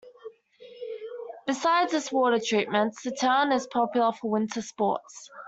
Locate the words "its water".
1.93-2.39